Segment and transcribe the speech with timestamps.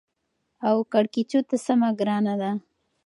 [0.69, 2.51] او کېړکیچو ته سمه ګرانه ده.